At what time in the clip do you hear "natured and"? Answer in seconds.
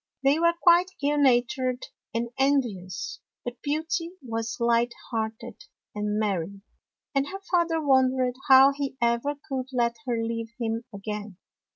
1.19-2.29